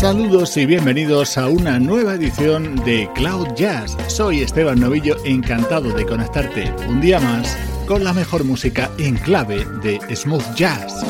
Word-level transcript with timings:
Saludos 0.00 0.56
y 0.56 0.64
bienvenidos 0.64 1.36
a 1.36 1.48
una 1.48 1.80
nueva 1.80 2.14
edición 2.14 2.76
de 2.84 3.10
Cloud 3.16 3.48
Jazz. 3.56 3.96
Soy 4.06 4.42
Esteban 4.42 4.78
Novillo, 4.78 5.16
encantado 5.24 5.92
de 5.92 6.06
conectarte 6.06 6.72
un 6.88 7.00
día 7.00 7.18
más 7.18 7.58
con 7.84 8.04
la 8.04 8.12
mejor 8.12 8.44
música 8.44 8.92
en 8.98 9.16
clave 9.16 9.64
de 9.82 9.98
smooth 10.14 10.54
jazz. 10.54 11.04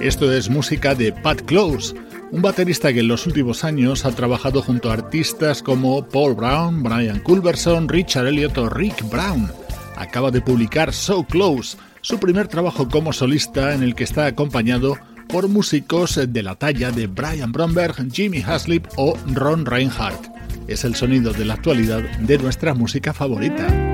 Esto 0.00 0.32
es 0.32 0.48
música 0.48 0.94
de 0.94 1.12
Pat 1.12 1.42
Close, 1.42 1.94
un 2.30 2.40
baterista 2.40 2.90
que 2.90 3.00
en 3.00 3.08
los 3.08 3.26
últimos 3.26 3.64
años 3.64 4.06
ha 4.06 4.10
trabajado 4.12 4.62
junto 4.62 4.90
a 4.90 4.94
artistas 4.94 5.62
como 5.62 6.08
Paul 6.08 6.34
Brown, 6.34 6.82
Brian 6.82 7.20
Culberson, 7.20 7.86
Richard 7.86 8.28
Elliot 8.28 8.56
o 8.56 8.70
Rick 8.70 9.06
Brown. 9.10 9.52
Acaba 9.96 10.30
de 10.30 10.40
publicar 10.40 10.94
So 10.94 11.24
Close, 11.24 11.76
su 12.00 12.18
primer 12.18 12.48
trabajo 12.48 12.88
como 12.88 13.12
solista 13.12 13.74
en 13.74 13.82
el 13.82 13.94
que 13.94 14.04
está 14.04 14.24
acompañado 14.24 14.96
por 15.28 15.48
músicos 15.48 16.18
de 16.26 16.42
la 16.42 16.54
talla 16.54 16.90
de 16.90 17.06
Brian 17.06 17.52
Bromberg, 17.52 18.10
Jimmy 18.10 18.42
Haslip 18.42 18.86
o 18.96 19.18
Ron 19.26 19.66
Reinhardt. 19.66 20.30
Es 20.66 20.84
el 20.84 20.94
sonido 20.94 21.34
de 21.34 21.44
la 21.44 21.54
actualidad 21.54 22.00
de 22.20 22.38
nuestra 22.38 22.72
música 22.72 23.12
favorita. 23.12 23.89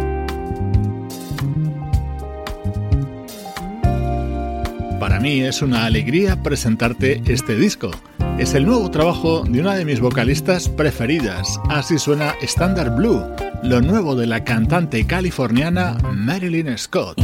Es 5.26 5.60
una 5.60 5.86
alegría 5.86 6.40
presentarte 6.40 7.20
este 7.26 7.56
disco. 7.56 7.90
Es 8.38 8.54
el 8.54 8.64
nuevo 8.64 8.88
trabajo 8.92 9.42
de 9.42 9.60
una 9.60 9.74
de 9.74 9.84
mis 9.84 9.98
vocalistas 9.98 10.68
preferidas. 10.68 11.58
Así 11.68 11.98
suena 11.98 12.36
Standard 12.42 12.94
Blue, 12.94 13.24
lo 13.64 13.80
nuevo 13.80 14.14
de 14.14 14.28
la 14.28 14.44
cantante 14.44 15.04
californiana 15.04 15.98
Marilyn 16.14 16.78
Scott. 16.78 17.18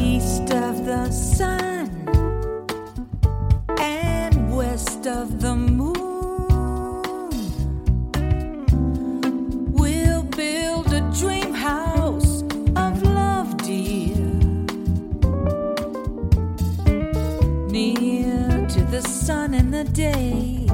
Sun 19.02 19.54
in 19.54 19.70
the 19.70 19.84
day, 19.84 20.66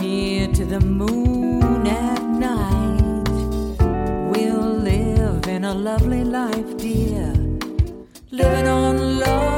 near 0.00 0.48
to 0.48 0.64
the 0.64 0.80
moon 0.80 1.86
at 1.86 2.22
night. 2.22 3.28
We'll 4.30 4.72
live 4.90 5.46
in 5.46 5.64
a 5.64 5.74
lovely 5.74 6.24
life, 6.24 6.76
dear, 6.76 7.32
living 8.30 8.68
on 8.68 9.18
love 9.18 9.57